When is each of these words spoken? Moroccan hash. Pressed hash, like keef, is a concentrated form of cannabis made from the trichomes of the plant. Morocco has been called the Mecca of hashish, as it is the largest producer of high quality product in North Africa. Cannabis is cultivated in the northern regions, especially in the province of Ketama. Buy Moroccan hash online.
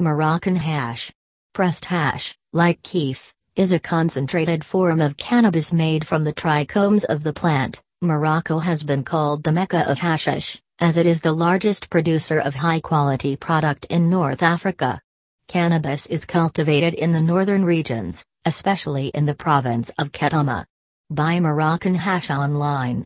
Moroccan 0.00 0.56
hash. 0.56 1.12
Pressed 1.52 1.84
hash, 1.84 2.34
like 2.52 2.82
keef, 2.82 3.34
is 3.54 3.72
a 3.72 3.78
concentrated 3.78 4.64
form 4.64 5.00
of 5.00 5.18
cannabis 5.18 5.72
made 5.72 6.06
from 6.06 6.24
the 6.24 6.32
trichomes 6.32 7.04
of 7.04 7.22
the 7.22 7.32
plant. 7.32 7.82
Morocco 8.00 8.58
has 8.60 8.82
been 8.82 9.04
called 9.04 9.42
the 9.42 9.52
Mecca 9.52 9.90
of 9.90 9.98
hashish, 9.98 10.60
as 10.78 10.96
it 10.96 11.06
is 11.06 11.20
the 11.20 11.32
largest 11.32 11.90
producer 11.90 12.40
of 12.40 12.54
high 12.54 12.80
quality 12.80 13.36
product 13.36 13.84
in 13.90 14.08
North 14.08 14.42
Africa. 14.42 15.02
Cannabis 15.48 16.06
is 16.06 16.24
cultivated 16.24 16.94
in 16.94 17.12
the 17.12 17.20
northern 17.20 17.64
regions, 17.64 18.24
especially 18.46 19.08
in 19.08 19.26
the 19.26 19.34
province 19.34 19.90
of 19.98 20.12
Ketama. 20.12 20.64
Buy 21.10 21.40
Moroccan 21.40 21.94
hash 21.94 22.30
online. 22.30 23.04